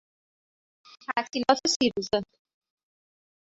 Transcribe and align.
تعطیلات 1.03 1.61
سی 1.73 1.85
روزه 1.97 2.19